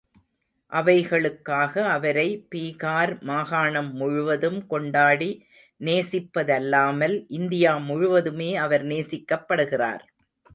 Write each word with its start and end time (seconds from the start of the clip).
அவைகளுக்காக 0.71 1.73
அவரை 1.89 2.25
பீகார் 2.51 3.13
மாகாணம் 3.21 3.91
முழுவதும் 3.93 4.67
கொண்டாடி 4.67 5.29
நேசிப்பதல்லாமல், 5.81 7.15
இந்தியா 7.31 7.77
முழுவதுமே 7.89 8.55
அவர் 8.55 8.85
நேசிக்கப்படுகிறார். 8.85 10.03